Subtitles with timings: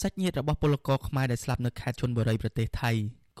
[0.00, 2.90] សាច់ញាតិរបស់ពលករខ្មែរដែលស្លាប់នៅខេត្តឈុនបុរីប្រទេសថៃ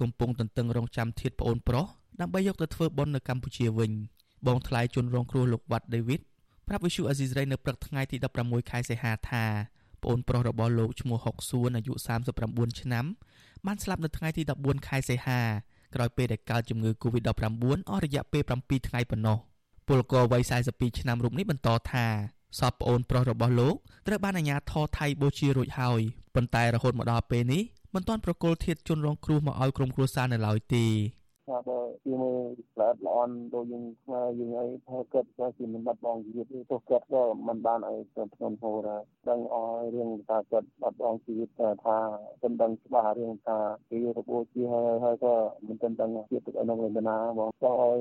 [0.00, 1.86] កំពុងទន្ទឹងរង់ចាំធាតុប្អូនប្រុស
[2.20, 3.92] ដើម្បីយកទៅធ្វើបុណ្យនៅកម្ពុជាវិញ
[4.46, 6.20] បងថ្លៃជនរងគ្រោះលោកវ៉ាត់ដេវីត
[6.68, 9.44] ប្រាប់វិសុអាស៊ីសេរីនៅព្រឹកថ្ងៃទី16ខែសីហាថា
[10.02, 11.92] ប្អូនប្រុសរបស់លោកឈ្មោះហុកសួនអាយុ
[12.36, 13.04] 39ឆ្នាំ
[13.66, 15.40] បានស្លាប់នៅថ្ងៃទី14ខែសីហា
[15.94, 19.38] ក្រោយពេលដែលកើតជំងឺ Covid-19 អស់រយៈពេល7ថ្ងៃប៉ុណ្ណោះ
[19.88, 22.06] ពលករវ័យ42ឆ្នាំរូបនេះបន្តថា
[22.58, 23.74] សពប្អូនប្រុសរបស់លោក
[24.06, 26.00] ត្រូវបានអាជ្ញាធរថៃបូជារួចហើយ
[26.34, 27.62] ប៉ុន្តែរហូតមកដល់ពេលនេះ
[27.94, 30.86] មិនទាន់ប្រគល់ធាតុជនរងគ្រោះមកឲ្យក្រុមគ្រួសារនៅឡើយទេ
[31.50, 32.38] ថាបើជាមើល
[32.78, 41.50] ល្អិតល្អន់ដូចយើងខ្មែរយើងអីថាគាត់ក៏ជាមិនបាត់បង់ជីវិតទេទោះគាត់ក៏មិនបានអីទៅធ្ងន់ធ្ងរដែរដឹងអស់រឿងថាគាត់បាត់បង់ជីវិត
[41.84, 41.98] ថា
[42.42, 45.34] មិនដឹងច្បាស់រឿងថាពីរបួសជាហើយហើយក៏
[45.66, 48.00] មិនទាន់ដឹងជាតិទឹកអនុវេទនាបងចង់ឲ្យ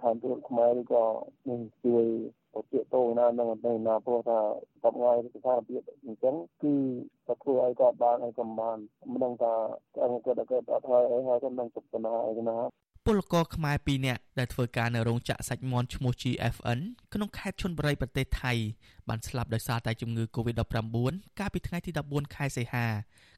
[0.00, 1.04] ឋានទូតខ្មែរឬក៏
[1.48, 2.06] នឹងជួយ
[2.54, 4.38] ទៅទាក់ទងណានឹងទៅណាព្រោះថា
[4.84, 6.74] កំងាយស្ថានភាពអញ្ចឹងគឺ
[7.26, 8.76] តែធ្វើឲ្យគាត់បានឲ្យកំបាន
[9.12, 9.52] មិនដឹងថា
[9.96, 12.58] គាត់គាត់គាត់អត់ហើយអីហើយគាត់នឹងទុកបណ្ណាអីណា
[13.06, 16.80] ពលករខ្មែរ2នាក់ដែលធ្វើការនៅរោងចក្រសាច់មាន់ឈ្មោះ GFN
[17.14, 18.52] ក្នុងខេត្តឈុនបុរីប្រទេសថៃ
[19.08, 22.86] បានស្លាប់ដោយសារតែជំងឺ Covid-19 កាលពីថ្ងៃទី14ខែសីហា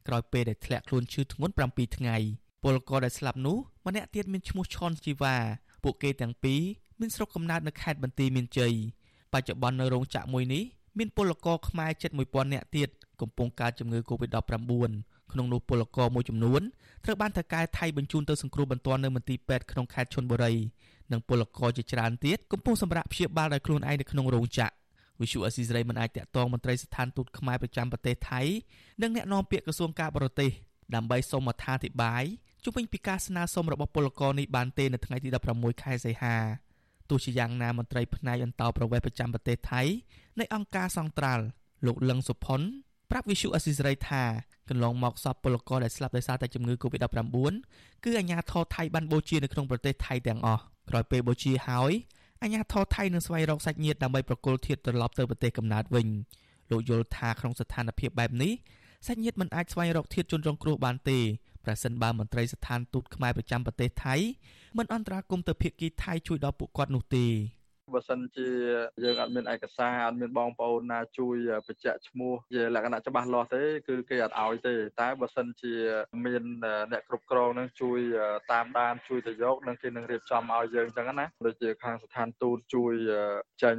[0.08, 2.16] ក្រោយពេលដែលធ្លាក់ខ្លួនឈឺធ្ងន់7ថ្ងៃ
[2.64, 5.36] ពលករដែលស្លាប់នោះម្នាក់ទៀតមានឈ្មោះឈុនជីវ៉ា
[5.84, 6.62] ពួកគេទាំងពីរ
[7.00, 8.74] មានស្រុកកំណើតនៅខេត្តបន្ទាយមានជ័យ
[9.32, 10.62] បច្ចុប្បន្ននៅរោងចក្រមួយនេះ
[10.98, 12.88] មានពលករខ្មែរជិត1000នាក់ទៀត
[13.20, 14.92] កំពុងកើតជំងឺ Covid-19
[15.32, 16.62] ក្នុងនោះពលករមួយចំនួន
[17.04, 20.54] ត្រូវបានថៅកែថៃបញ្ជូនទៅសង្គ្រោះបន្ទាន់នៅមន្ទីរពេទ្យក្នុងខេត្តឈុនបុរី
[21.12, 24.72] និងពលករជាច្រើនទៀតកំពុងសម្រាប់ព្យាបាលដោយខ្លួនឯងនៅក្នុងរោងចក្រ
[25.20, 28.40] វិសុអស៊ីសេរីមិនអាចតាក់ទងមន្ត្រីស្ថានទូតខ្មែរប្រចាំប្រទេសថៃ
[29.02, 30.50] និងអ្នកនាំពាក្យក្រសួងការបរទេស
[30.94, 32.24] ដើម្បីសូមអត្ថាធិប្បាយ
[32.64, 36.36] ជុំវិញពីការស្នើសុំរបស់ពលករនេះបានទេនៅថ្ងៃទី16ខែសីហា
[37.12, 39.82] ទោះជាយ៉ាងណាមន្ត្រីផ្នែកអន្តោប្រវេសន៍ប្រចាំប្រទេសថៃ
[40.40, 41.44] នៃអង្គការសង្ត្រាល់
[41.86, 42.60] លោកលឹងសុផុន
[43.10, 44.22] ប្រាប់វិសុអស៊ីសេរីថា
[44.68, 47.36] កន្លងមកសពពលករដែលស្លាប់ដោយសារតែជំងឺ Covid-19
[48.04, 51.92] គឺអាជ្ញាធរថៃបានបូជានៅក្នុងប្រទេសថៃទាំងអស់ក្រោយពេលបូជាហើយ
[52.42, 56.08] អាជ្ញាធរថៃនឹងស្វែងរកសាច់ញាតិដើម្បីប្រគល់ធាតុត្រឡប់ទៅប្រទេសកំណើតវិញ
[56.70, 58.52] លោកយល់ថាក្នុងស្ថានភាពបែបនេះ
[59.06, 61.18] សាច់ញាតិមិនអាចស្វែងរកធាតុជនរងគ្រោះបានទេ
[61.64, 64.14] ប្រសិនបើមន្ត្រីស្ថានទូតខ្មែរប្រចាំប្រទេសថៃ
[64.78, 67.26] មិនអន្តរាគមន៍ទៅភាគីថៃជួយដល់ពួកគាត់នោះទេ
[67.94, 68.48] បើសិនជា
[69.04, 75.74] យើងអត់មានឯកសារអត់មានបងប្អូនណាជួយបញ្ជាក់ឈ្មោះជាលក្ខណៈច្បាស់លាស់ទេគឺគេអត់ឲ្យទេ តែបើសិនជា
[76.26, 76.42] មាន
[76.92, 78.00] អ្នកគ្រប់គ្រងនឹងជួយ
[78.52, 82.94] តាមដានជួយទៅយកនឹងគេនឹងរៀបចំឲ្យយើងអញ្ចឹងណាដូចជាខាងស្ថានទូតជួយ
[83.62, 83.76] ចេញ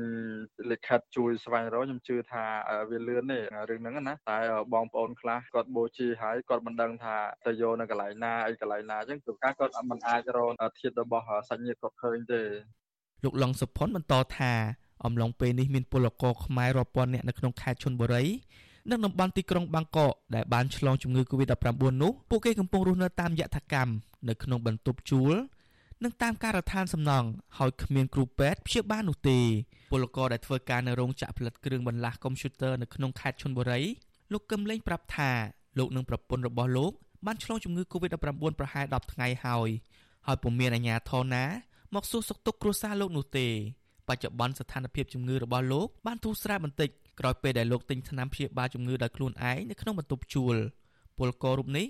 [0.71, 2.45] លិខិតជួយស្វែងរកខ្ញុំជឿថា
[2.89, 3.39] វាលឿនទេ
[3.69, 4.39] រឿងហ្នឹងណាតែ
[4.73, 7.15] បងប្អូនខ្លះគាត់បូជាហើយគាត់មិនដឹងថា
[7.45, 12.43] ទៅយកនៅកន្លែងណាអីកន្លែងណាអញ្ចឹងព្រោះការគាត់មិនអាចរកធាតរបស់សាច់ញាតិគាត់ឃើញទេ
[13.23, 14.53] លោកឡុងសុផុនបន្តថា
[15.05, 18.23] អំឡុងពេលនេះមានពលករខ្មែររាប់ពាន់នាក់នៅក្នុងខេត្តឈុនបុរី
[18.89, 23.91] និងតំបន់ទីក្រុងបាងកកដែលបានឆ្លងជំងឺ Covid-19 នោះពួកគេកំពុងរស់នៅតាមយថាកម្ម
[24.29, 25.33] នៅក្នុងបន្ទប់ជួល
[26.03, 29.39] និងតាមការដ្ឋានសំណង់ហើយគ្មានគ្រូពេទ្យព្យាបាលនោះទេ
[29.91, 33.81] ពលករដែលធ្វើការនៅរោងចក្រផលិតគ្រឿងបន្លាស់កុំព្យូទ័រនៅក្នុងខេត្តឈុនបុរី
[34.31, 35.31] លោកកឹមលេងប្រាប់ថា
[35.79, 36.91] លោកនិងប្រពន្ធរបស់លោក
[37.25, 39.69] បានឆ្លងជំងឺ Covid-19 ប្រហែល10ថ្ងៃហើយ
[40.27, 41.45] ហើយពុំមានអាជ្ញាធរណា
[41.95, 43.47] មកសួរសុខទុក្ខគ្រួសារលោកនោះទេ
[44.09, 46.89] បច្ចុប្បន្នស្ថានភាពជំងឺរបស់លោកបានធូរស្រាលបន្តិច
[47.19, 50.55] ក្រោយពេលដែលលោកទិញថ្នាំព្យាបាលជំងឺដោយខ្លួនឯងនៅក្នុងបន្ទប់ជួល
[51.17, 51.87] ពលកររូបនេះ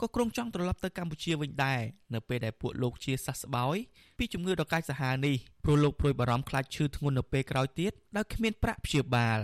[0.00, 1.80] ក៏ក្រុងចង់ត្រឡប់ទៅកម្ពុជាវិញដែរ
[2.14, 3.76] នៅពេលដែលពួកលោកជាសះស្បើយ
[4.18, 9.38] ពីជំងឺដ៏កាចសាហាវនេះព្រោះលោកព្រួយបារម្ភខ្លាចឈឺធ្ងន់នៅពេលក្រោយទៀតដោយគ្មានប្រាក់ព្យាបាល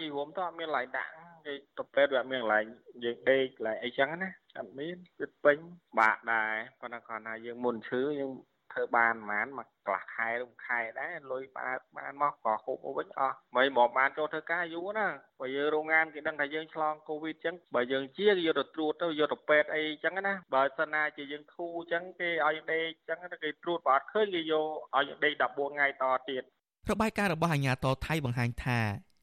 [0.00, 1.10] យីវមតើអត់មានកន្លែងដាក់
[1.46, 2.64] និយាយទៅពេទ្យវាអត់មានកន្លែង
[3.04, 5.58] យើងដេកកន្លែងអីចឹងណាអត់មានគឺពេញ
[5.98, 8.30] បាក់ដែរប៉ុន្តែគាត់ថាយើងមុនឈឺយើង
[8.72, 15.08] ធ្វើបានប្រហែលមួយកន្លះខែឬមួយខែដែរលុយបានបានមកក៏ហូបមកវិញអស់មិនមកបានចូលធ្វើការយូរណា
[15.40, 24.66] បើយើងរោងងានគេដឹងថាយើងឆ្លងកូវីដអញ្ចឹងបើយើងជាគេយកទៅត្រួតទៅយកទៅពេទ្យអីអញ្ចឹងណាបើសិនណាជាយើងធូរអញ្ចឹងគេឲ្យដេកអញ្ចឹងគេត្រួតបើអត់ឃើញគេយក
[24.96, 26.42] ឲ្យដេក14ថ្ងៃតទៀត
[26.90, 28.78] របាយការណ៍របស់អាជ្ញាធរថៃបង្ហាញថា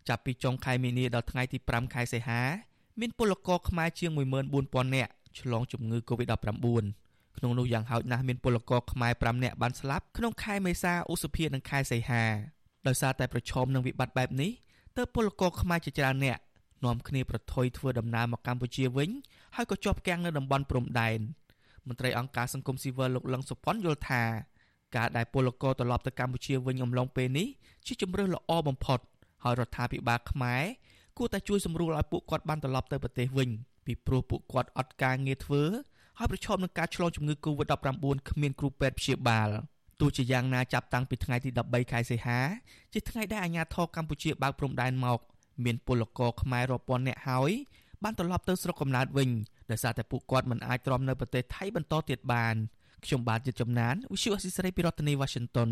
[0.09, 2.41] ចាប់ពីចុងខែមីនាដល់ថ្ងៃទី5ខែសីហា
[2.99, 4.11] មានពលករខ្មែរជាង
[4.53, 12.23] 14000នាក់ឆ្លងជំងឺ Covid-19 ក្នុងនោះយ៉ាងហោចណាស់មានពលករខ្មែរ5នាក់បានស្លាប់ក្នុងខែមេសាឧសភានិងខែសីហា
[12.87, 14.51] ដោយសារតែប្រឈមនឹងវិបត្តិបែបនេះ
[14.97, 16.39] ទើបពលករខ្មែរជាច្រើនអ្នក
[16.85, 19.09] នាំគ្នាប្រថុយធ្វើដំណើរមកកម្ពុជាវិញ
[19.55, 21.19] ហើយក៏ជាប់គាំងនៅតំបន់ព្រំដែន
[21.87, 24.23] មន្ត្រីអង្គការសង្គមស៊ីវិលលោកលឹងសុផុនយល់ថា
[24.95, 27.47] ការដែលពលករត្រឡប់ទៅកម្ពុជាវិញអំឡុងពេលនេះ
[27.85, 28.99] ជាជំរើសល្អបំផុត
[29.43, 30.63] ហើយរដ្ឋាភិបាលខ្មែរ
[31.17, 33.49] គួរតែជួយសម្រួលឲ្យពួកគាត់បានត្រឡប់ទៅប្រទេសវិញ
[33.85, 35.63] ពីព្រោះពួកគាត់អត់ការងារធ្វើ
[36.21, 39.49] ហើយប្រឈមនឹងការឆ្លងជំងឺ Covid-19 គ្មានគ្រូពេទ្យព្យាបាល
[39.99, 42.39] ទោះជាយ៉ាងណាចាប់តាំងពីថ្ងៃទី13ខែសីហា
[42.93, 45.19] ជាថ្ងៃដែលអាជ្ញាធរកម្ពុជាបើកព្រំដែនមក
[45.65, 47.51] មានពលករខ្មែររាប់ពាន់នាក់ហើយ
[48.03, 49.29] បានត្រឡប់ទៅស្រុកកំណើតវិញ
[49.71, 52.55] ដោយសារតែពួកគាត់មិនអាចទ្រាំនៅប្រទេសថៃបន្តទៀតបាន
[53.05, 55.69] ខ្ញុំបាទយុទ្ធចំណាន Visual Assisray ពីរដ្ឋធានី Washington